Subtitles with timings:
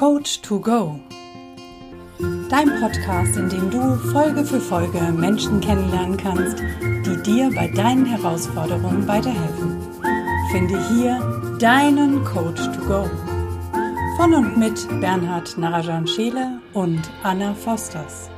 [0.00, 0.98] Coach to Go.
[2.48, 8.06] Dein Podcast, in dem du Folge für Folge Menschen kennenlernen kannst, die dir bei deinen
[8.06, 9.76] Herausforderungen weiterhelfen.
[10.50, 11.20] Finde hier
[11.58, 13.10] deinen Coach to Go.
[14.16, 18.30] Von und mit Bernhard Narajan Scheele und Anna Fosters.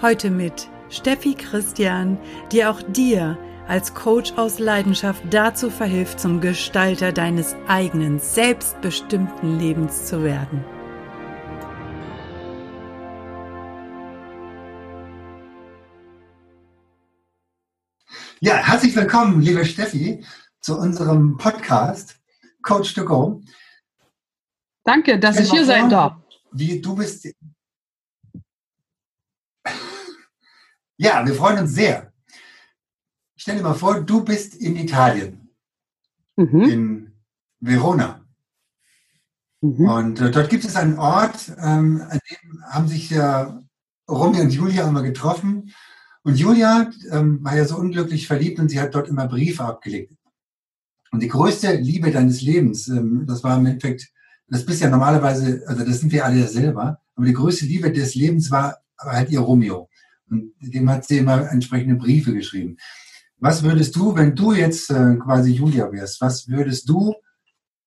[0.00, 2.16] Heute mit Steffi Christian,
[2.52, 3.36] die auch dir
[3.70, 10.64] als Coach aus Leidenschaft dazu verhilft, zum Gestalter deines eigenen, selbstbestimmten Lebens zu werden.
[18.40, 20.24] Ja, herzlich willkommen, liebe Steffi,
[20.60, 22.16] zu unserem Podcast
[22.62, 23.40] Coach to Go.
[24.82, 26.16] Danke, dass ich hier sein darf.
[26.50, 27.28] Wie du bist.
[30.96, 32.10] Ja, wir freuen uns sehr
[33.40, 35.48] stell dir mal vor, du bist in Italien,
[36.36, 36.62] mhm.
[36.62, 37.12] in
[37.58, 38.26] Verona.
[39.62, 39.88] Mhm.
[39.88, 43.62] Und äh, dort gibt es einen Ort, ähm, an dem haben sich ja
[44.08, 45.72] Romy und Julia immer getroffen.
[46.22, 50.12] Und Julia ähm, war ja so unglücklich verliebt und sie hat dort immer Briefe abgelegt.
[51.10, 54.10] Und die größte Liebe deines Lebens, ähm, das war im Endeffekt,
[54.48, 58.14] das bist ja normalerweise, also das sind wir alle selber, aber die größte Liebe des
[58.14, 59.88] Lebens war halt ihr Romeo.
[60.28, 62.76] Und dem hat sie immer entsprechende Briefe geschrieben.
[63.40, 67.14] Was würdest du, wenn du jetzt äh, quasi Julia wärst, was würdest du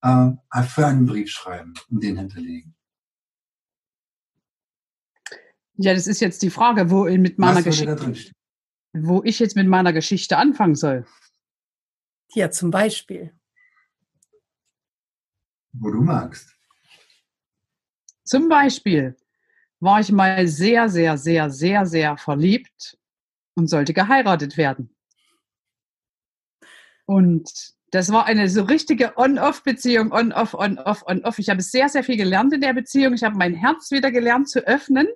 [0.01, 0.31] äh,
[0.63, 2.75] für einen Brief schreiben und den hinterlegen?
[5.75, 8.33] Ja, das ist jetzt die Frage, wo mit meiner Geschichte,
[8.93, 11.05] wo ich jetzt mit meiner Geschichte anfangen soll.
[12.33, 13.31] Ja, zum Beispiel.
[15.71, 16.55] Wo du magst.
[18.23, 19.15] Zum Beispiel
[19.79, 22.97] war ich mal sehr, sehr, sehr, sehr, sehr verliebt
[23.55, 24.95] und sollte geheiratet werden.
[27.05, 27.49] Und
[27.91, 31.37] das war eine so richtige On-Off-Beziehung, On-Off, On-Off, On-Off.
[31.37, 33.13] Ich habe sehr, sehr viel gelernt in der Beziehung.
[33.13, 35.07] Ich habe mein Herz wieder gelernt zu öffnen.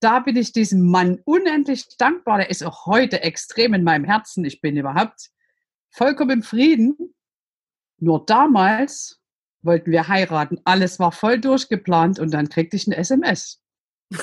[0.00, 2.38] Da bin ich diesem Mann unendlich dankbar.
[2.38, 4.44] Der ist auch heute extrem in meinem Herzen.
[4.44, 5.30] Ich bin überhaupt
[5.90, 7.14] vollkommen im Frieden.
[7.98, 9.20] Nur damals
[9.62, 10.60] wollten wir heiraten.
[10.64, 13.62] Alles war voll durchgeplant und dann kriegte ich eine SMS.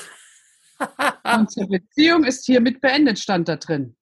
[1.24, 3.96] Unsere Beziehung ist hiermit beendet, stand da drin.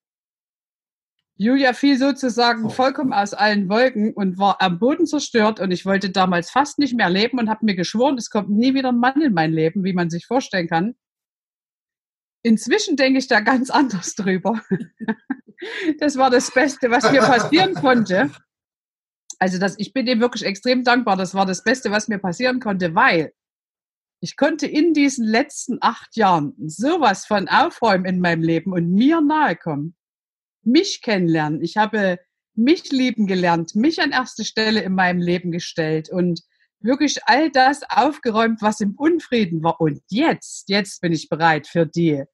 [1.36, 2.68] Julia fiel sozusagen oh.
[2.68, 6.94] vollkommen aus allen Wolken und war am Boden zerstört und ich wollte damals fast nicht
[6.94, 9.84] mehr leben und habe mir geschworen, es kommt nie wieder ein Mann in mein Leben,
[9.84, 10.94] wie man sich vorstellen kann.
[12.44, 14.60] Inzwischen denke ich da ganz anders drüber.
[15.98, 18.30] das war das Beste, was mir passieren konnte.
[19.38, 21.16] Also das, ich bin dem wirklich extrem dankbar.
[21.16, 23.32] Das war das Beste, was mir passieren konnte, weil
[24.20, 29.20] ich konnte in diesen letzten acht Jahren sowas von aufräumen in meinem Leben und mir
[29.20, 29.96] nahe kommen
[30.64, 31.62] mich kennenlernen.
[31.62, 32.18] Ich habe
[32.54, 36.42] mich lieben gelernt, mich an erste Stelle in meinem Leben gestellt und
[36.80, 39.80] wirklich all das aufgeräumt, was im Unfrieden war.
[39.80, 42.24] Und jetzt, jetzt bin ich bereit für die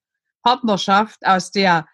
[0.42, 1.86] Partnerschaft, aus der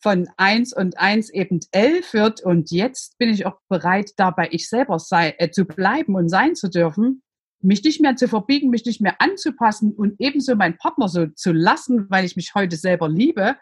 [0.00, 2.42] von eins und eins eben elf wird.
[2.42, 6.54] Und jetzt bin ich auch bereit, dabei ich selber sei, äh, zu bleiben und sein
[6.54, 7.22] zu dürfen,
[7.60, 11.52] mich nicht mehr zu verbiegen, mich nicht mehr anzupassen und ebenso meinen Partner so zu
[11.52, 13.56] lassen, weil ich mich heute selber liebe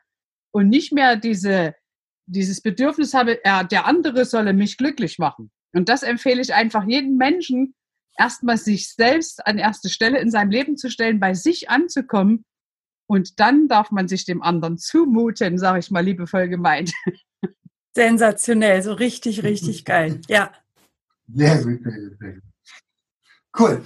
[0.50, 1.74] und nicht mehr diese
[2.26, 5.50] dieses Bedürfnis habe, er, der andere solle mich glücklich machen.
[5.72, 7.74] Und das empfehle ich einfach jedem Menschen,
[8.16, 12.44] erstmal sich selbst an erste Stelle in seinem Leben zu stellen, bei sich anzukommen.
[13.06, 16.92] Und dann darf man sich dem anderen zumuten, sage ich mal liebevoll gemeint.
[17.94, 20.20] Sensationell, so richtig, richtig geil.
[20.28, 20.52] Ja.
[21.32, 22.42] Sehr gut, sehr gut, sehr gut.
[23.58, 23.84] Cool.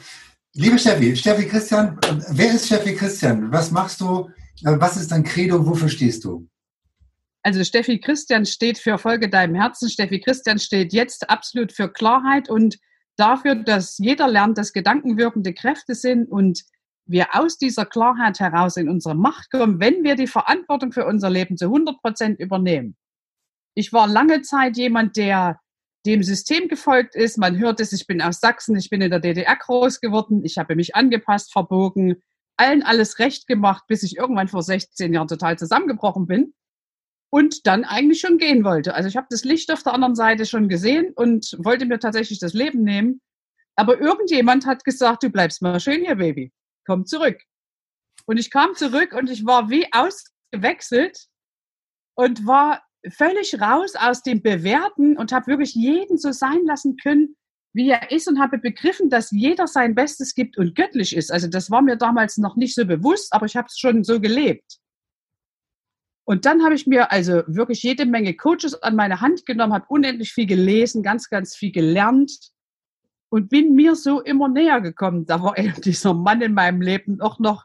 [0.55, 1.99] Liebe Steffi, Steffi Christian,
[2.31, 3.53] wer ist Steffi Christian?
[3.53, 4.31] Was machst du?
[4.63, 5.65] Was ist dein Credo?
[5.65, 6.49] Wofür stehst du?
[7.49, 9.89] Also Steffi Christian steht für Folge deinem Herzen.
[9.89, 12.79] Steffi Christian steht jetzt absolut für Klarheit und
[13.17, 16.63] dafür, dass jeder lernt, dass Gedanken wirkende Kräfte sind und
[17.07, 21.31] wir aus dieser Klarheit heraus in unsere Macht kommen, wenn wir die Verantwortung für unser
[21.31, 22.99] Leben zu 100 Prozent übernehmen.
[23.75, 25.59] Ich war lange Zeit jemand, der
[26.05, 27.39] dem System gefolgt ist.
[27.39, 30.59] Man hört es, ich bin aus Sachsen, ich bin in der DDR groß geworden, ich
[30.59, 32.17] habe mich angepasst, verbogen,
[32.59, 36.53] allen alles recht gemacht, bis ich irgendwann vor 16 Jahren total zusammengebrochen bin
[37.31, 38.95] und dann eigentlich schon gehen wollte.
[38.95, 42.39] Also ich habe das Licht auf der anderen Seite schon gesehen und wollte mir tatsächlich
[42.39, 43.21] das Leben nehmen.
[43.77, 46.53] Aber irgendjemand hat gesagt, du bleibst mal schön hier, Baby.
[46.87, 47.41] Komm zurück.
[48.27, 51.27] Und ich kam zurück und ich war wie ausgewechselt
[52.15, 57.37] und war völlig raus aus dem Bewerten und habe wirklich jeden so sein lassen können,
[57.73, 61.31] wie er ist und habe begriffen, dass jeder sein Bestes gibt und göttlich ist.
[61.31, 64.21] Also das war mir damals noch nicht so bewusst, aber ich habe es schon so
[64.21, 64.79] gelebt.
[66.29, 69.87] Und dann habe ich mir also wirklich jede Menge Coaches an meine Hand genommen, habe
[69.89, 72.51] unendlich viel gelesen, ganz, ganz viel gelernt
[73.31, 75.25] und bin mir so immer näher gekommen.
[75.25, 77.65] Da war eben dieser Mann in meinem Leben auch noch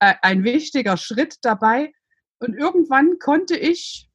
[0.00, 1.92] äh, ein wichtiger Schritt dabei.
[2.38, 4.08] Und irgendwann konnte ich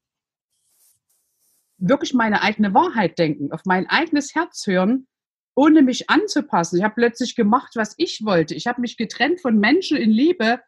[1.78, 5.06] wirklich meine eigene Wahrheit denken, auf mein eigenes Herz hören,
[5.54, 6.80] ohne mich anzupassen.
[6.80, 8.56] Ich habe plötzlich gemacht, was ich wollte.
[8.56, 10.62] Ich habe mich getrennt von Menschen in Liebe,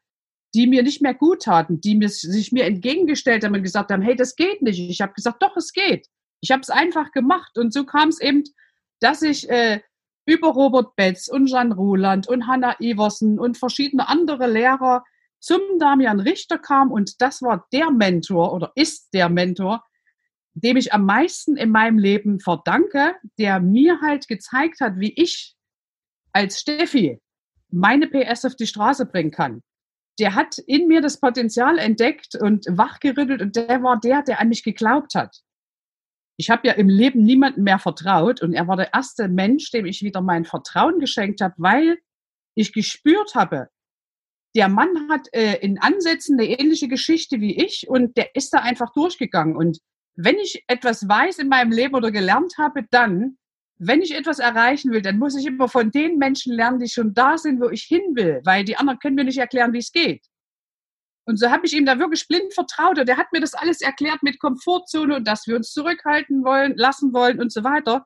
[0.55, 4.01] die mir nicht mehr gut taten, die mir, sich mir entgegengestellt haben und gesagt haben,
[4.01, 4.79] hey, das geht nicht.
[4.79, 6.07] Ich habe gesagt, doch, es geht.
[6.39, 7.57] Ich habe es einfach gemacht.
[7.57, 8.43] Und so kam es eben,
[9.01, 9.81] dass ich äh,
[10.25, 15.03] über Robert Betz und Jan Ruland und Hanna Iversen und verschiedene andere Lehrer
[15.39, 16.89] zum Damian Richter kam.
[16.89, 19.83] Und das war der Mentor oder ist der Mentor,
[20.53, 25.53] dem ich am meisten in meinem Leben verdanke, der mir halt gezeigt hat, wie ich
[26.31, 27.19] als Steffi
[27.69, 29.61] meine PS auf die Straße bringen kann.
[30.19, 34.49] Der hat in mir das Potenzial entdeckt und wachgerüttelt und der war der, der an
[34.49, 35.41] mich geglaubt hat.
[36.37, 39.85] Ich habe ja im Leben niemandem mehr vertraut und er war der erste Mensch, dem
[39.85, 41.97] ich wieder mein Vertrauen geschenkt habe, weil
[42.55, 43.69] ich gespürt habe,
[44.55, 48.59] der Mann hat äh, in Ansätzen eine ähnliche Geschichte wie ich und der ist da
[48.59, 49.55] einfach durchgegangen.
[49.55, 49.79] Und
[50.15, 53.37] wenn ich etwas weiß in meinem Leben oder gelernt habe, dann,
[53.77, 57.13] wenn ich etwas erreichen will, dann muss ich immer von den Menschen lernen, die schon
[57.13, 59.91] da sind, wo ich hin will, weil die anderen können mir nicht erklären, wie es
[59.91, 60.25] geht.
[61.27, 63.81] Und so habe ich ihm da wirklich blind vertraut und er hat mir das alles
[63.81, 68.05] erklärt mit Komfortzone und dass wir uns zurückhalten wollen, lassen wollen und so weiter.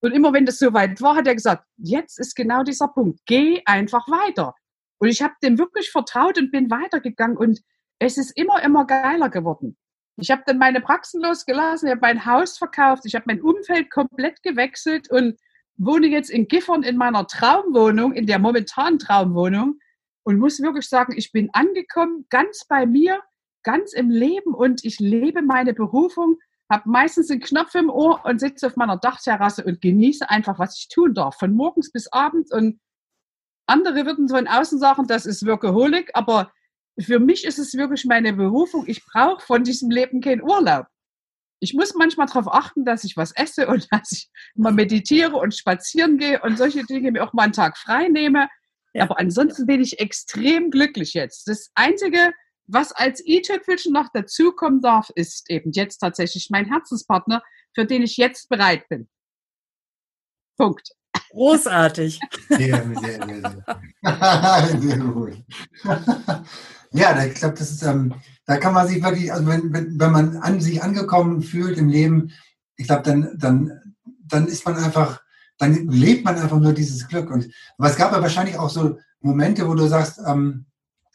[0.00, 3.62] Und immer wenn das soweit war, hat er gesagt, jetzt ist genau dieser Punkt, geh
[3.66, 4.54] einfach weiter.
[4.98, 7.60] Und ich habe dem wirklich vertraut und bin weitergegangen und
[7.98, 9.76] es ist immer, immer geiler geworden.
[10.20, 13.88] Ich habe dann meine Praxen losgelassen, ich habe mein Haus verkauft, ich habe mein Umfeld
[13.88, 15.38] komplett gewechselt und
[15.76, 19.78] wohne jetzt in Giffern in meiner Traumwohnung, in der momentanen Traumwohnung
[20.24, 23.20] und muss wirklich sagen, ich bin angekommen, ganz bei mir,
[23.62, 26.36] ganz im Leben und ich lebe meine Berufung,
[26.68, 30.76] habe meistens einen Knopf im Ohr und sitze auf meiner Dachterrasse und genieße einfach, was
[30.78, 32.80] ich tun darf, von morgens bis abends und
[33.66, 36.50] andere würden von außen sagen, das ist Workaholic, aber
[37.00, 38.84] für mich ist es wirklich meine Berufung.
[38.86, 40.86] Ich brauche von diesem Leben keinen Urlaub.
[41.60, 45.54] Ich muss manchmal darauf achten, dass ich was esse und dass ich mal meditiere und
[45.54, 48.48] spazieren gehe und solche Dinge mir auch mal einen Tag frei nehme.
[48.94, 49.04] Ja.
[49.04, 51.46] Aber ansonsten bin ich extrem glücklich jetzt.
[51.48, 52.32] Das Einzige,
[52.66, 57.42] was als i-Tüpfelchen noch dazukommen darf, ist eben jetzt tatsächlich mein Herzenspartner,
[57.74, 59.08] für den ich jetzt bereit bin.
[60.56, 60.90] Punkt.
[61.30, 62.20] Großartig.
[62.48, 63.54] Sehr, sehr, sehr,
[64.02, 64.80] sehr.
[64.80, 65.36] sehr gut.
[66.92, 68.14] Ja, ich glaube, das ist, ähm,
[68.46, 71.88] da kann man sich wirklich, also wenn, wenn, wenn man an sich angekommen fühlt im
[71.88, 72.32] Leben,
[72.76, 73.94] ich glaube, dann, dann,
[74.26, 75.20] dann ist man einfach,
[75.58, 77.30] dann lebt man einfach nur dieses Glück.
[77.30, 80.66] Und aber es gab ja wahrscheinlich auch so Momente, wo du sagst, ähm,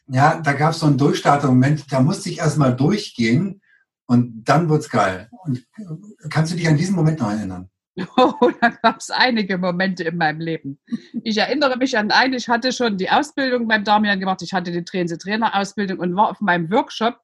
[0.08, 3.62] ja, da gab es so einen Durchstarter-Moment, da musste ich erstmal durchgehen
[4.06, 5.30] und dann wird's geil.
[5.44, 7.70] Und äh, kannst du dich an diesen Moment noch erinnern?
[8.18, 10.80] Oh, da gab es einige Momente in meinem Leben.
[11.24, 14.72] Ich erinnere mich an einen, ich hatte schon die Ausbildung beim Damian gemacht, ich hatte
[14.72, 17.20] die Trainer-Ausbildung und war auf meinem Workshop,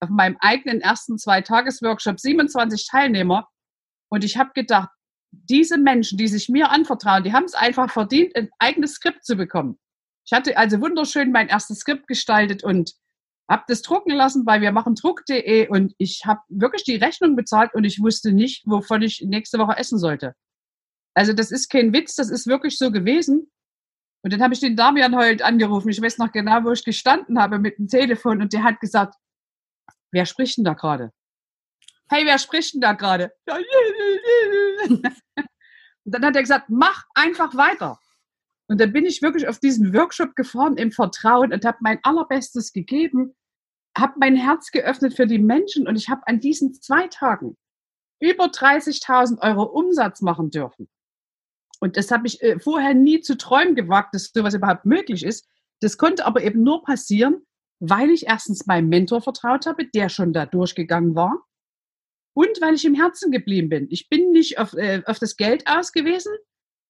[0.00, 3.48] auf meinem eigenen ersten Zwei-Tages-Workshop, 27 Teilnehmer.
[4.10, 4.88] Und ich habe gedacht,
[5.30, 9.36] diese Menschen, die sich mir anvertrauen, die haben es einfach verdient, ein eigenes Skript zu
[9.36, 9.78] bekommen.
[10.24, 12.92] Ich hatte also wunderschön mein erstes Skript gestaltet und
[13.48, 17.74] habe das drucken lassen bei wir machen Druck.de und ich habe wirklich die Rechnung bezahlt
[17.74, 20.34] und ich wusste nicht, wovon ich nächste Woche essen sollte.
[21.14, 23.50] Also das ist kein Witz, das ist wirklich so gewesen.
[24.22, 25.88] Und dann habe ich den Damian heute angerufen.
[25.88, 29.14] Ich weiß noch genau, wo ich gestanden habe mit dem Telefon und der hat gesagt,
[30.10, 31.12] wer spricht denn da gerade?
[32.10, 33.32] Hey, wer spricht denn da gerade?
[33.46, 35.02] und
[36.04, 37.98] dann hat er gesagt, mach einfach weiter.
[38.68, 42.72] Und dann bin ich wirklich auf diesen Workshop gefahren im Vertrauen und habe mein allerbestes
[42.72, 43.34] gegeben,
[43.96, 47.56] habe mein Herz geöffnet für die Menschen und ich habe an diesen zwei Tagen
[48.20, 50.88] über 30.000 Euro Umsatz machen dürfen.
[51.80, 55.46] Und das habe ich äh, vorher nie zu träumen gewagt, dass sowas überhaupt möglich ist.
[55.80, 57.46] Das konnte aber eben nur passieren,
[57.80, 61.44] weil ich erstens meinem Mentor vertraut habe, der schon da durchgegangen war.
[62.34, 63.86] Und weil ich im Herzen geblieben bin.
[63.90, 66.32] Ich bin nicht auf, äh, auf das Geld ausgewiesen,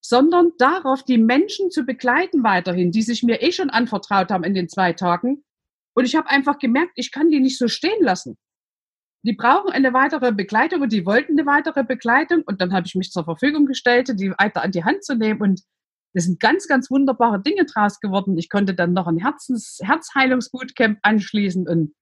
[0.09, 4.55] sondern darauf, die Menschen zu begleiten weiterhin, die sich mir eh schon anvertraut haben in
[4.55, 5.45] den zwei Tagen.
[5.95, 8.39] Und ich habe einfach gemerkt, ich kann die nicht so stehen lassen.
[9.23, 12.43] Die brauchen eine weitere Begleitung und die wollten eine weitere Begleitung.
[12.47, 15.43] Und dann habe ich mich zur Verfügung gestellt, die weiter an die Hand zu nehmen.
[15.43, 15.61] Und
[16.15, 18.39] es sind ganz, ganz wunderbare Dinge draus geworden.
[18.39, 21.93] Ich konnte dann noch ein Herzens Herzheilungsbootcamp anschließen und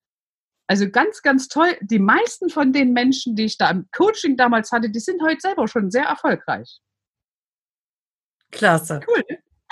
[0.69, 1.77] also ganz, ganz toll.
[1.81, 5.41] Die meisten von den Menschen, die ich da im Coaching damals hatte, die sind heute
[5.41, 6.81] selber schon sehr erfolgreich.
[8.50, 9.00] Klasse.
[9.07, 9.25] Cool.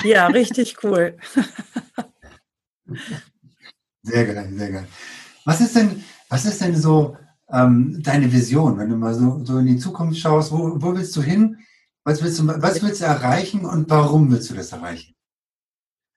[0.03, 1.17] Ja, richtig cool.
[4.03, 4.89] sehr geil, sehr geil.
[5.45, 7.17] Was ist denn, was ist denn so
[7.51, 10.53] ähm, deine Vision, wenn du mal so, so in die Zukunft schaust?
[10.53, 11.59] Wo, wo willst du hin?
[12.05, 15.15] Was willst du, was willst du erreichen und warum willst du das erreichen?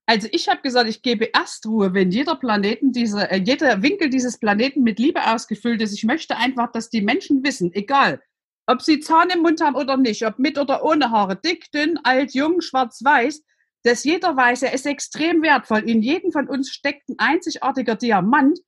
[0.10, 4.10] Also ich habe gesagt, ich gebe erst Ruhe, wenn jeder Planeten, diese, äh, jeder Winkel
[4.10, 5.94] dieses Planeten mit Liebe ausgefüllt ist.
[5.94, 8.22] Ich möchte einfach, dass die Menschen wissen, egal,
[8.68, 11.98] ob sie Zahn im Mund haben oder nicht, ob mit oder ohne Haare, dick, dünn,
[12.04, 13.42] alt, jung, schwarz, weiß,
[13.84, 15.90] dass jeder weiß, er ist extrem wertvoll.
[15.90, 18.60] In jedem von uns steckt ein einzigartiger Diamant,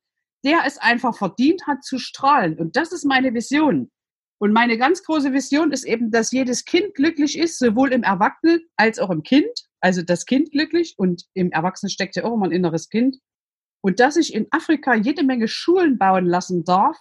[0.44, 2.58] der es einfach verdient hat zu strahlen.
[2.58, 3.90] Und das ist meine Vision.
[4.38, 8.62] Und meine ganz große Vision ist eben, dass jedes Kind glücklich ist, sowohl im Erwachsenen
[8.76, 9.50] als auch im Kind.
[9.82, 13.18] Also das Kind glücklich und im Erwachsenen steckt ja auch immer ein inneres Kind.
[13.82, 16.96] Und dass ich in Afrika jede Menge Schulen bauen lassen darf,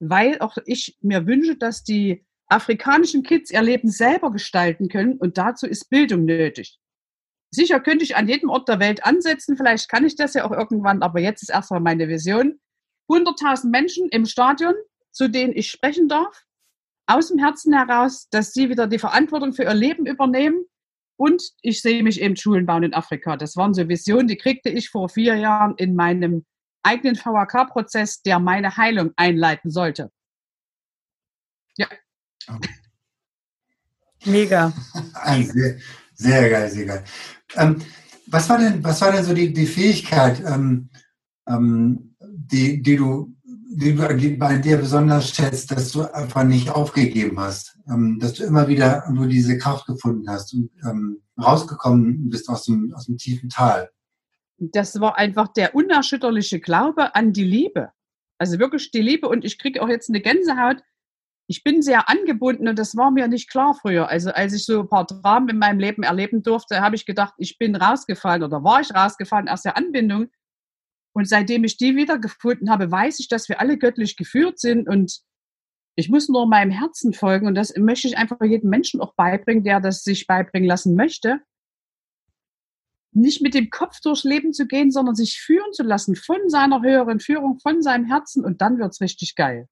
[0.00, 5.38] weil auch ich mir wünsche, dass die afrikanischen Kids ihr Leben selber gestalten können und
[5.38, 6.78] dazu ist Bildung nötig.
[7.50, 10.52] Sicher könnte ich an jedem Ort der Welt ansetzen, vielleicht kann ich das ja auch
[10.52, 12.60] irgendwann, aber jetzt ist erstmal meine Vision.
[13.08, 14.74] 100.000 Menschen im Stadion,
[15.12, 16.44] zu denen ich sprechen darf,
[17.06, 20.64] aus dem Herzen heraus, dass sie wieder die Verantwortung für ihr Leben übernehmen.
[21.18, 23.36] Und ich sehe mich eben Schulen bauen in Afrika.
[23.36, 26.44] Das waren so Visionen, die kriegte ich vor vier Jahren in meinem
[26.82, 30.10] eigenen VHK-Prozess, der meine Heilung einleiten sollte.
[31.78, 31.86] Ja.
[34.24, 34.72] Mega.
[35.24, 35.76] Sehr,
[36.14, 37.04] sehr geil, sehr geil.
[37.54, 37.82] Ähm,
[38.26, 40.88] was war denn, was war denn so die, die Fähigkeit, ähm,
[41.46, 43.36] ähm, die, die du
[43.76, 48.34] die du die bei dir besonders schätzt, dass du einfach nicht aufgegeben hast, ähm, dass
[48.34, 53.04] du immer wieder nur diese Kraft gefunden hast und ähm, rausgekommen bist aus dem, aus
[53.04, 53.90] dem tiefen Tal?
[54.58, 57.90] Das war einfach der unerschütterliche Glaube an die Liebe.
[58.38, 60.82] Also wirklich die Liebe und ich kriege auch jetzt eine Gänsehaut.
[61.48, 64.08] Ich bin sehr angebunden und das war mir nicht klar früher.
[64.08, 67.34] Also als ich so ein paar Dramen in meinem Leben erleben durfte, habe ich gedacht,
[67.38, 70.28] ich bin rausgefallen oder war ich rausgefallen aus der Anbindung.
[71.12, 75.20] Und seitdem ich die wiedergefunden habe, weiß ich, dass wir alle göttlich geführt sind und
[75.94, 79.64] ich muss nur meinem Herzen folgen und das möchte ich einfach jedem Menschen auch beibringen,
[79.64, 81.40] der das sich beibringen lassen möchte.
[83.12, 86.82] Nicht mit dem Kopf durchs Leben zu gehen, sondern sich führen zu lassen von seiner
[86.82, 89.68] höheren Führung, von seinem Herzen und dann wird's richtig geil.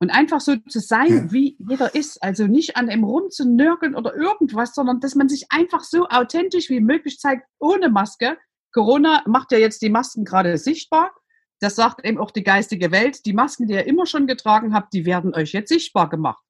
[0.00, 2.22] Und einfach so zu sein, wie jeder ist.
[2.22, 6.80] Also nicht an ihm rumzunörgeln oder irgendwas, sondern dass man sich einfach so authentisch wie
[6.80, 8.38] möglich zeigt, ohne Maske
[8.72, 11.12] Corona macht ja jetzt die Masken gerade sichtbar.
[11.60, 13.26] Das sagt eben auch die geistige Welt.
[13.26, 16.42] Die Masken, die ihr immer schon getragen habt, die werden euch jetzt sichtbar gemacht.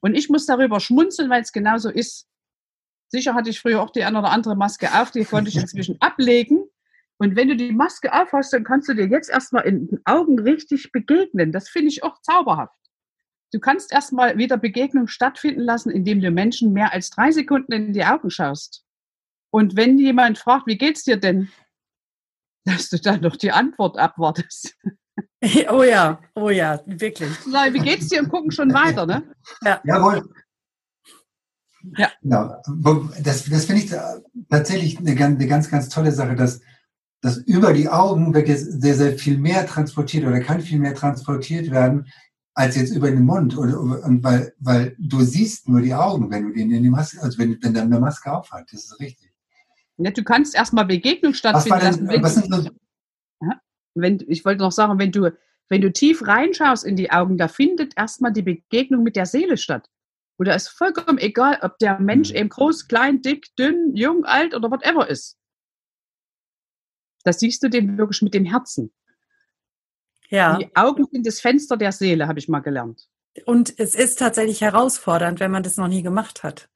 [0.00, 2.26] Und ich muss darüber schmunzeln, weil es genauso ist.
[3.08, 5.96] Sicher hatte ich früher auch die eine oder andere Maske auf, die konnte ich inzwischen
[6.00, 6.64] ablegen.
[7.18, 10.38] Und wenn du die Maske aufhast, dann kannst du dir jetzt erstmal in den Augen
[10.38, 11.52] richtig begegnen.
[11.52, 12.74] Das finde ich auch zauberhaft.
[13.54, 17.92] Du kannst erstmal wieder Begegnung stattfinden lassen, indem du Menschen mehr als drei Sekunden in
[17.92, 18.84] die Augen schaust.
[19.50, 21.48] Und wenn jemand fragt, wie geht's dir denn?
[22.64, 24.76] dass du dann noch die Antwort abwartest.
[25.68, 27.30] Oh ja, oh ja, wirklich.
[27.46, 29.22] Na, wie geht's dir und gucken schon weiter, ne?
[29.62, 29.78] Ja.
[29.84, 30.26] Jawohl.
[31.98, 32.10] Ja.
[32.22, 32.62] Genau.
[33.22, 33.94] Das, das finde ich
[34.48, 36.62] tatsächlich eine, eine ganz, ganz tolle Sache, dass,
[37.20, 40.94] dass über die Augen wird jetzt sehr, sehr viel mehr transportiert oder kann viel mehr
[40.94, 42.06] transportiert werden,
[42.54, 43.56] als jetzt über den Mund.
[43.56, 47.20] Und, und weil, weil du siehst nur die Augen, wenn du den in die Maske,
[47.20, 48.72] also wenn, wenn dann eine Maske aufhat.
[48.72, 49.32] Das ist richtig.
[49.96, 52.08] Ja, du kannst erstmal Begegnung stattfinden lassen.
[52.08, 52.72] Wenn, was sind?
[53.40, 53.60] Ja,
[53.94, 55.32] wenn, ich wollte noch sagen, wenn du,
[55.68, 59.56] wenn du tief reinschaust in die Augen, da findet erstmal die Begegnung mit der Seele
[59.56, 59.88] statt.
[60.38, 62.36] Oder ist vollkommen egal, ob der Mensch mhm.
[62.36, 65.38] eben groß, klein, dick, dünn, jung, alt oder whatever ist.
[67.22, 68.92] Das siehst du den wirklich mit dem Herzen.
[70.28, 70.58] Ja.
[70.58, 73.08] Die Augen sind das Fenster der Seele, habe ich mal gelernt.
[73.46, 76.68] Und es ist tatsächlich herausfordernd, wenn man das noch nie gemacht hat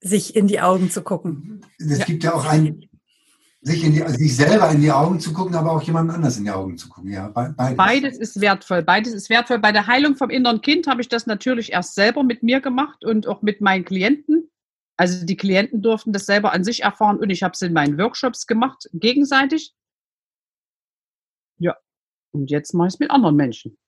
[0.00, 1.64] sich in die Augen zu gucken.
[1.78, 2.88] Es gibt ja auch ein,
[3.60, 6.36] sich, in die, also sich selber in die Augen zu gucken, aber auch jemand anders
[6.36, 7.10] in die Augen zu gucken.
[7.10, 7.76] Ja, beides.
[7.76, 8.82] beides ist wertvoll.
[8.82, 9.58] Beides ist wertvoll.
[9.58, 13.04] Bei der Heilung vom inneren Kind habe ich das natürlich erst selber mit mir gemacht
[13.04, 14.50] und auch mit meinen Klienten.
[14.96, 17.98] Also die Klienten durften das selber an sich erfahren und ich habe es in meinen
[17.98, 19.74] Workshops gemacht, gegenseitig.
[22.36, 23.78] Und jetzt mache ich es mit anderen Menschen.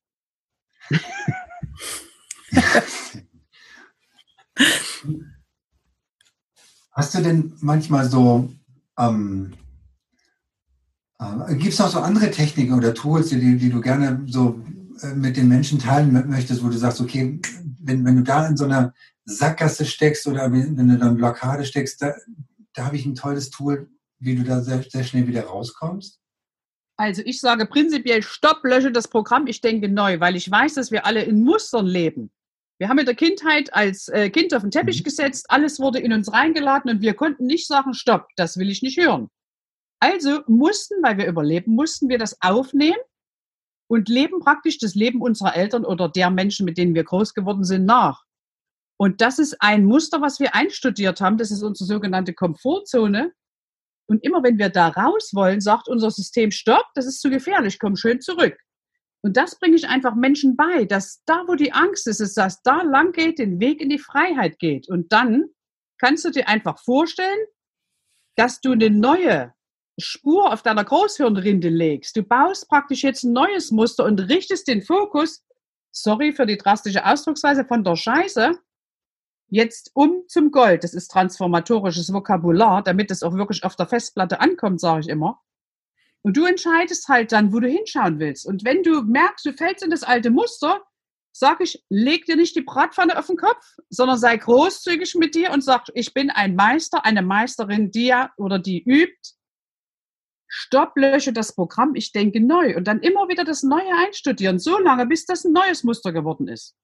[6.93, 8.49] Hast du denn manchmal so,
[8.99, 9.52] ähm,
[11.21, 14.64] äh, gibt es noch so andere Techniken oder Tools, die, die du gerne so
[15.02, 17.40] äh, mit den Menschen teilen möchtest, wo du sagst, okay,
[17.81, 18.95] wenn, wenn du da in so einer
[19.26, 22.14] Sackgasse steckst oder wenn, wenn du dann Blockade steckst, da,
[22.73, 26.19] da habe ich ein tolles Tool, wie du da sehr, sehr schnell wieder rauskommst?
[26.99, 30.90] Also ich sage prinzipiell, stopp, lösche das Programm, ich denke neu, weil ich weiß, dass
[30.90, 32.33] wir alle in Mustern leben.
[32.78, 35.05] Wir haben in der Kindheit als äh, Kind auf den Teppich mhm.
[35.05, 38.83] gesetzt, alles wurde in uns reingeladen und wir konnten nicht sagen, stopp, das will ich
[38.83, 39.31] nicht hören.
[40.00, 42.99] Also mussten, weil wir überleben mussten, wir das aufnehmen
[43.88, 47.64] und leben praktisch das Leben unserer Eltern oder der Menschen, mit denen wir groß geworden
[47.64, 48.25] sind, nach.
[48.97, 51.38] Und das ist ein Muster, was wir einstudiert haben.
[51.38, 53.33] Das ist unsere sogenannte Komfortzone.
[54.09, 57.79] Und immer wenn wir da raus wollen, sagt unser System, stopp, das ist zu gefährlich,
[57.79, 58.57] komm schön zurück.
[59.23, 62.62] Und das bringe ich einfach Menschen bei, dass da, wo die Angst ist, ist, dass
[62.62, 64.88] da lang geht, den Weg in die Freiheit geht.
[64.88, 65.47] Und dann
[65.99, 67.38] kannst du dir einfach vorstellen,
[68.37, 69.53] dass du eine neue
[70.00, 72.17] Spur auf deiner Großhirnrinde legst.
[72.17, 75.45] Du baust praktisch jetzt ein neues Muster und richtest den Fokus,
[75.91, 78.59] sorry für die drastische Ausdrucksweise, von der Scheiße
[79.49, 80.85] jetzt um zum Gold.
[80.85, 85.40] Das ist transformatorisches Vokabular, damit es auch wirklich auf der Festplatte ankommt, sage ich immer.
[86.23, 88.47] Und du entscheidest halt dann, wo du hinschauen willst.
[88.47, 90.83] Und wenn du merkst, du fällst in das alte Muster,
[91.33, 95.52] sag ich, leg dir nicht die Bratpfanne auf den Kopf, sondern sei großzügig mit dir
[95.52, 99.35] und sag, ich bin ein Meister, eine Meisterin, die ja oder die übt.
[100.49, 102.76] Stopp, lösche das Programm, ich denke neu.
[102.76, 106.49] Und dann immer wieder das Neue einstudieren, so lange, bis das ein neues Muster geworden
[106.49, 106.75] ist.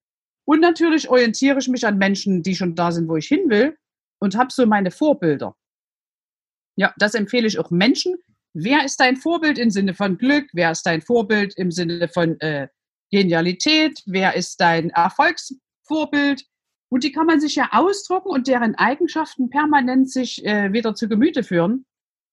[0.47, 3.77] Und natürlich orientiere ich mich an Menschen, die schon da sind, wo ich hin will
[4.19, 5.57] und habe so meine Vorbilder.
[6.77, 8.17] Ja, das empfehle ich auch Menschen.
[8.53, 10.49] Wer ist dein Vorbild im Sinne von Glück?
[10.53, 12.69] Wer ist dein Vorbild im Sinne von äh,
[13.11, 14.01] Genialität?
[14.07, 16.45] Wer ist dein Erfolgsvorbild?
[16.91, 21.09] Und die kann man sich ja ausdrucken und deren Eigenschaften permanent sich äh, wieder zu
[21.09, 21.87] Gemüte führen.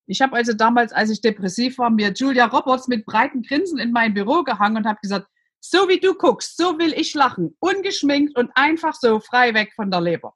[0.08, 3.92] Ich habe also damals, als ich depressiv war, mir Julia Roberts mit breiten Grinsen in
[3.92, 5.28] mein Büro gehangen und habe gesagt,
[5.62, 7.56] so wie du guckst, so will ich lachen.
[7.60, 10.36] Ungeschminkt und einfach so frei weg von der Leber.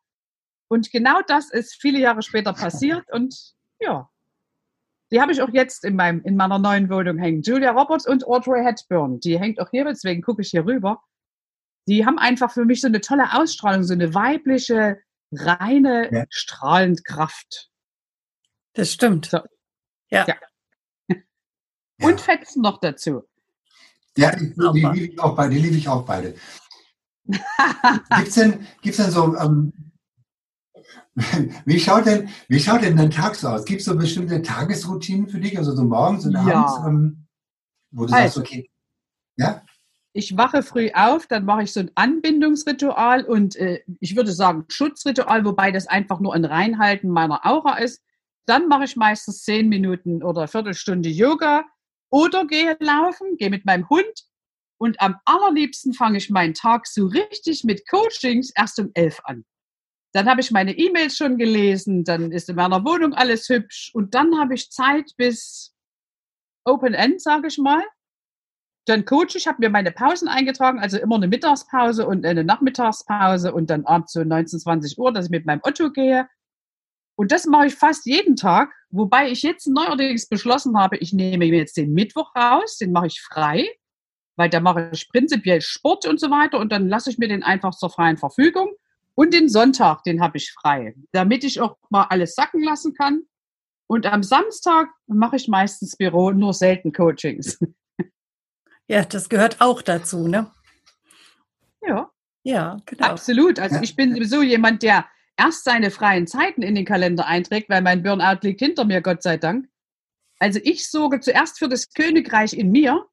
[0.68, 4.10] Und genau das ist viele Jahre später passiert und ja,
[5.12, 7.42] die habe ich auch jetzt in, meinem, in meiner neuen Wohnung hängen.
[7.42, 11.04] Julia Roberts und Audrey Hepburn, die hängt auch hier, deswegen gucke ich hier rüber.
[11.88, 15.00] Die haben einfach für mich so eine tolle Ausstrahlung, so eine weibliche,
[15.32, 16.26] reine, ja.
[16.30, 17.70] strahlend Kraft.
[18.74, 19.28] Das stimmt.
[19.28, 19.40] So.
[20.10, 20.26] Ja.
[20.28, 20.36] ja.
[22.02, 23.24] Und Fetzen noch dazu.
[24.18, 25.54] Ja, die, die liebe ich auch beide.
[25.54, 26.36] Die liebe ich auch beide.
[27.26, 29.74] Gibt es denn, gibt's denn so, ähm,
[31.66, 33.66] wie, schaut denn, wie schaut denn dein Tag so aus?
[33.66, 36.42] Gibt es so bestimmte Tagesroutinen für dich, also so morgens und ja.
[36.42, 37.28] abends, ähm,
[37.92, 38.70] wo du also, sagst, okay,
[39.38, 39.64] ja?
[40.14, 44.66] Ich wache früh auf, dann mache ich so ein Anbindungsritual und äh, ich würde sagen
[44.70, 48.02] Schutzritual, wobei das einfach nur ein Reinhalten meiner Aura ist.
[48.46, 51.66] Dann mache ich meistens zehn Minuten oder Viertelstunde Yoga
[52.16, 54.24] oder gehe laufen, gehe mit meinem Hund
[54.80, 59.44] und am allerliebsten fange ich meinen Tag so richtig mit Coachings erst um elf an.
[60.14, 64.16] Dann habe ich meine E-Mails schon gelesen, dann ist in meiner Wohnung alles hübsch und
[64.16, 65.76] dann habe ich Zeit bis
[66.64, 67.84] Open End, sage ich mal.
[68.88, 73.54] Dann coach ich, habe mir meine Pausen eingetragen, also immer eine Mittagspause und eine Nachmittagspause
[73.54, 76.30] und dann abends so 19, 20 Uhr, dass ich mit meinem Otto gehe.
[77.16, 81.46] Und das mache ich fast jeden Tag, wobei ich jetzt neuerdings beschlossen habe, ich nehme
[81.46, 83.68] mir jetzt den Mittwoch raus, den mache ich frei,
[84.36, 87.44] weil da mache ich prinzipiell Sport und so weiter und dann lasse ich mir den
[87.44, 88.74] einfach zur freien Verfügung.
[89.18, 93.22] Und den Sonntag, den habe ich frei, damit ich auch mal alles sacken lassen kann.
[93.88, 97.60] Und am Samstag mache ich meistens Büro, nur selten Coachings.
[98.88, 100.52] Ja, das gehört auch dazu, ne?
[101.82, 102.12] Ja.
[102.44, 103.08] Ja, genau.
[103.08, 103.60] Absolut.
[103.60, 107.82] Also ich bin sowieso jemand, der erst seine freien Zeiten in den Kalender einträgt, weil
[107.82, 109.68] mein Burnout liegt hinter mir, Gott sei Dank.
[110.40, 113.06] Also ich sorge zuerst für das Königreich in mir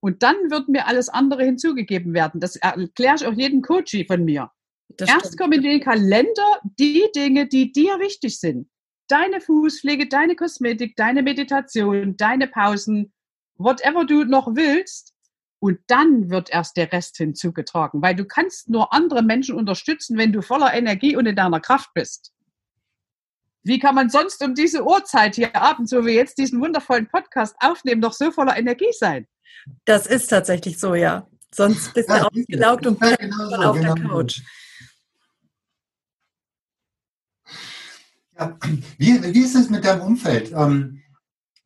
[0.00, 2.40] und dann wird mir alles andere hinzugegeben werden.
[2.40, 4.50] Das erkläre ich auch jedem Coachie von mir.
[4.96, 8.68] Das erst kommen in den Kalender die Dinge, die dir wichtig sind.
[9.08, 13.12] Deine Fußpflege, deine Kosmetik, deine Meditation, deine Pausen,
[13.56, 15.07] whatever du noch willst.
[15.60, 20.32] Und dann wird erst der Rest hinzugetragen, weil du kannst nur andere Menschen unterstützen, wenn
[20.32, 22.32] du voller Energie und in deiner Kraft bist.
[23.64, 27.56] Wie kann man sonst um diese Uhrzeit hier abends, wo wir jetzt diesen wundervollen Podcast
[27.60, 29.26] aufnehmen, noch so voller Energie sein?
[29.84, 31.26] Das ist tatsächlich so, ja.
[31.52, 34.40] Sonst bist ja, du ausgelaugt und ja, genau so, auf genau der Couch.
[38.38, 38.58] Ja.
[38.98, 40.52] Wie, wie ist es mit deinem Umfeld?
[40.52, 41.02] Ähm,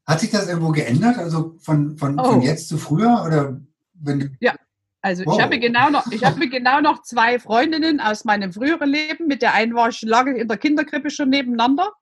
[0.06, 1.18] hat sich das irgendwo geändert?
[1.18, 2.24] Also von, von, oh.
[2.24, 3.22] von jetzt zu früher?
[3.26, 3.60] Oder
[4.40, 4.54] ja,
[5.02, 5.36] also wow.
[5.36, 9.26] ich habe genau noch, ich habe genau noch zwei Freundinnen aus meinem früheren Leben.
[9.26, 11.92] Mit der einen war ich lange in der Kinderkrippe schon nebeneinander.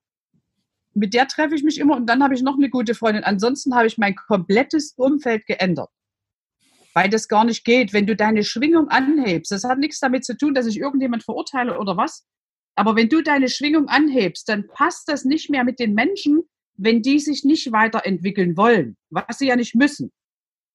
[0.93, 3.23] Mit der treffe ich mich immer und dann habe ich noch eine gute Freundin.
[3.23, 5.89] Ansonsten habe ich mein komplettes Umfeld geändert.
[6.93, 7.93] Weil das gar nicht geht.
[7.93, 11.79] Wenn du deine Schwingung anhebst, das hat nichts damit zu tun, dass ich irgendjemand verurteile
[11.79, 12.27] oder was.
[12.75, 16.43] Aber wenn du deine Schwingung anhebst, dann passt das nicht mehr mit den Menschen,
[16.75, 20.11] wenn die sich nicht weiterentwickeln wollen, was sie ja nicht müssen.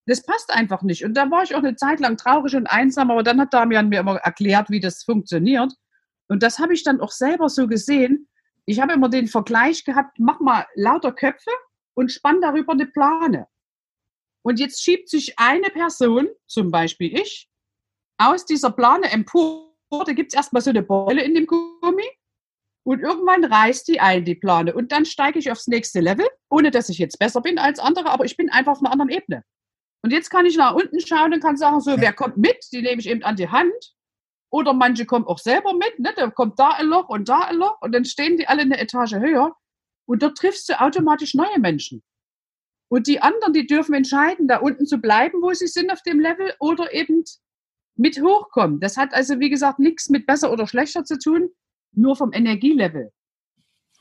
[0.06, 1.04] Das passt einfach nicht.
[1.04, 3.88] Und da war ich auch eine Zeit lang traurig und einsam, aber dann hat Damian
[3.88, 5.72] mir immer erklärt, wie das funktioniert.
[6.28, 8.28] Und das habe ich dann auch selber so gesehen.
[8.64, 11.50] Ich habe immer den Vergleich gehabt, mach mal lauter Köpfe
[11.94, 13.46] und spann darüber eine Plane.
[14.42, 17.48] Und jetzt schiebt sich eine Person, zum Beispiel ich,
[18.16, 22.08] aus dieser Plane empor da gibt es erstmal so eine Beule in dem Gummi
[22.84, 24.74] und irgendwann reißt die ein, die Plane.
[24.74, 28.10] Und dann steige ich aufs nächste Level, ohne dass ich jetzt besser bin als andere,
[28.10, 29.44] aber ich bin einfach auf einer anderen Ebene.
[30.06, 32.64] Und jetzt kann ich nach unten schauen und kann sagen, so, wer kommt mit?
[32.70, 33.74] Die nehme ich eben an die Hand.
[34.50, 36.12] Oder manche kommen auch selber mit, ne?
[36.14, 38.78] da kommt da ein Loch und da ein Loch und dann stehen die alle eine
[38.78, 39.56] Etage höher
[40.04, 42.04] und dort triffst du automatisch neue Menschen.
[42.86, 46.20] Und die anderen, die dürfen entscheiden, da unten zu bleiben, wo sie sind auf dem
[46.20, 47.24] Level oder eben
[47.96, 48.78] mit hochkommen.
[48.78, 51.50] Das hat also, wie gesagt, nichts mit besser oder schlechter zu tun,
[51.90, 53.10] nur vom Energielevel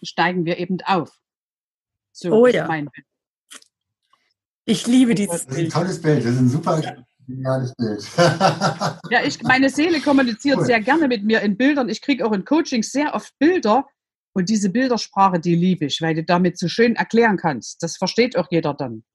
[0.03, 1.19] steigen wir eben auf.
[2.11, 2.67] So oh ja.
[2.67, 3.07] Mein Bild.
[4.65, 5.49] Ich liebe dieses Bild.
[5.49, 6.81] Das ist ein tolles Bild, das ist ein super
[7.27, 8.07] geniales Bild.
[9.09, 10.65] ja, ich, meine Seele kommuniziert cool.
[10.65, 11.89] sehr gerne mit mir in Bildern.
[11.89, 13.85] Ich kriege auch in Coachings sehr oft Bilder,
[14.35, 17.81] und diese Bildersprache, die liebe ich, weil du damit so schön erklären kannst.
[17.81, 19.05] Das versteht auch jeder dann.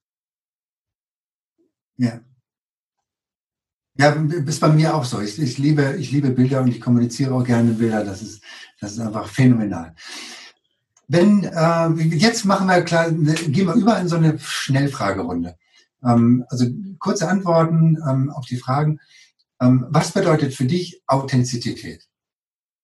[1.99, 2.21] Ja.
[3.99, 5.21] Ja, ist bei mir auch so.
[5.21, 8.03] Ich, ich, liebe, ich liebe Bilder und ich kommuniziere auch gerne Bilder.
[8.03, 8.43] Das ist,
[8.81, 9.95] das ist einfach phänomenal.
[11.13, 15.57] Wenn, äh, jetzt machen wir klar, gehen wir über in so eine Schnellfragerunde.
[16.05, 16.67] Ähm, also
[17.01, 19.01] kurze Antworten ähm, auf die Fragen.
[19.61, 22.07] Ähm, was bedeutet für dich Authentizität?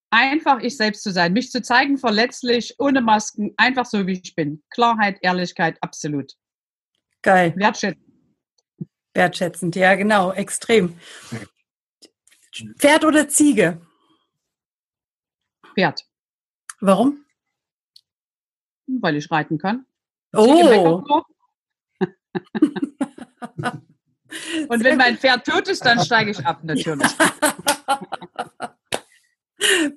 [0.09, 4.35] einfach ich selbst zu sein, mich zu zeigen, verletzlich, ohne Masken, einfach so wie ich
[4.35, 4.63] bin.
[4.69, 6.33] Klarheit, Ehrlichkeit, absolut.
[7.21, 7.53] Geil.
[7.55, 8.05] Wertschätzend.
[9.13, 10.97] Wertschätzend, ja, genau, extrem.
[12.77, 13.81] Pferd oder Ziege?
[15.73, 16.05] Pferd.
[16.79, 17.25] Warum?
[18.87, 19.85] Weil ich reiten kann.
[20.33, 21.03] Oh.
[24.67, 27.07] Und wenn mein Pferd tot ist, dann steige ich ab, natürlich.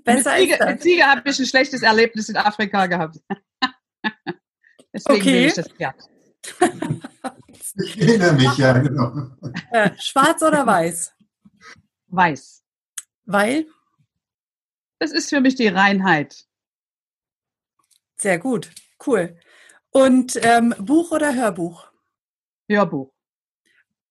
[0.04, 3.18] Besser mit Ziege, mit Ziege habe ich ein schlechtes Erlebnis in Afrika gehabt.
[4.92, 5.32] Deswegen okay.
[5.32, 5.96] will ich das Pferd.
[7.82, 9.30] Ich erinnere mich, ja, genau.
[9.70, 11.12] Äh, schwarz oder weiß?
[12.08, 12.64] Weiß.
[13.26, 13.66] Weil?
[14.98, 16.46] Das ist für mich die Reinheit.
[18.20, 18.70] Sehr gut,
[19.06, 19.36] cool.
[19.90, 21.90] Und ähm, Buch oder Hörbuch?
[22.68, 23.10] Hörbuch.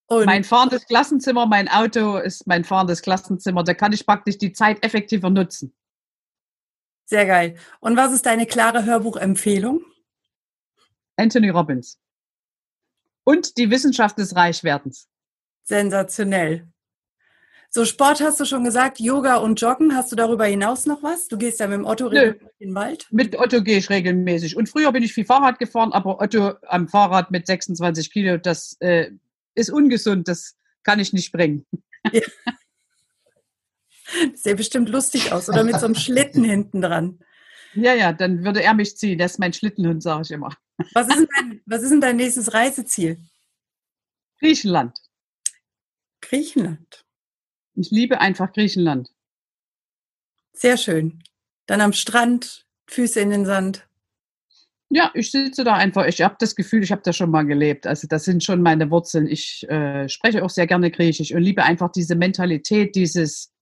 [0.07, 3.63] Und mein fahrendes Klassenzimmer, mein Auto ist mein fahrendes Klassenzimmer.
[3.63, 5.75] Da kann ich praktisch die Zeit effektiver nutzen.
[7.05, 7.55] Sehr geil.
[7.79, 9.85] Und was ist deine klare Hörbuchempfehlung?
[11.15, 11.99] Anthony Robbins.
[13.23, 15.07] Und die Wissenschaft des Reichwerdens.
[15.63, 16.67] Sensationell.
[17.71, 19.95] So, Sport hast du schon gesagt, Yoga und Joggen.
[19.95, 21.27] Hast du darüber hinaus noch was?
[21.27, 23.07] Du gehst ja mit dem Otto regelmäßig in den Wald?
[23.11, 24.57] Mit Otto gehe ich regelmäßig.
[24.57, 28.75] Und früher bin ich viel Fahrrad gefahren, aber Otto am Fahrrad mit 26 Kilo, das
[28.79, 29.11] äh,
[29.53, 31.65] ist ungesund, das kann ich nicht bringen.
[32.11, 32.21] Ja.
[34.31, 37.19] Das sähe bestimmt lustig aus oder mit so einem Schlitten hinten dran.
[37.75, 39.19] Ja, ja, dann würde er mich ziehen.
[39.19, 40.49] Das ist mein Schlittenhund, sage ich immer.
[40.95, 43.19] Was ist, dein, was ist denn dein nächstes Reiseziel?
[44.39, 44.99] Griechenland.
[46.21, 47.05] Griechenland.
[47.79, 49.09] Ich liebe einfach Griechenland.
[50.51, 51.23] Sehr schön.
[51.65, 53.87] Dann am Strand, Füße in den Sand.
[54.89, 56.05] Ja, ich sitze da einfach.
[56.05, 57.87] Ich habe das Gefühl, ich habe da schon mal gelebt.
[57.87, 59.27] Also das sind schon meine Wurzeln.
[59.27, 63.53] Ich äh, spreche auch sehr gerne Griechisch und liebe einfach diese Mentalität, dieses,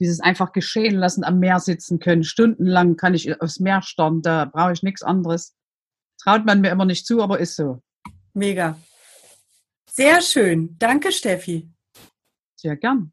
[0.00, 2.24] dieses einfach geschehen lassen, am Meer sitzen können.
[2.24, 5.54] Stundenlang kann ich aufs Meer starren, da brauche ich nichts anderes.
[6.22, 7.82] Traut man mir immer nicht zu, aber ist so.
[8.32, 8.78] Mega.
[9.90, 10.76] Sehr schön.
[10.78, 11.68] Danke, Steffi.
[12.56, 13.12] Sehr gern.